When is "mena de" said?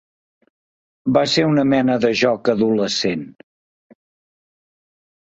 1.75-2.13